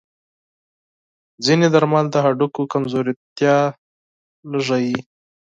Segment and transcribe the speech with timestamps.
[1.45, 3.57] ځینې درمل د هډوکو کمزورتیا
[4.51, 4.95] کموي.